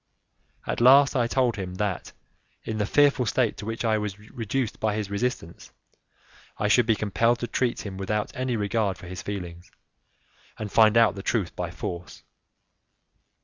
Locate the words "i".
1.15-1.27, 3.85-3.99, 6.57-6.69